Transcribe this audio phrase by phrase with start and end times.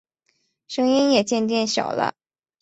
[0.67, 2.15] 声音也渐渐小了